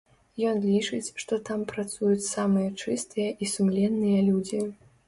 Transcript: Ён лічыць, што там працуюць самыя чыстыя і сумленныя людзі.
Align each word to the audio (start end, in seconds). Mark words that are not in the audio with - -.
Ён 0.51 0.61
лічыць, 0.69 1.13
што 1.25 1.33
там 1.51 1.67
працуюць 1.73 2.27
самыя 2.33 2.73
чыстыя 2.81 3.29
і 3.43 3.55
сумленныя 3.57 4.19
людзі. 4.33 4.69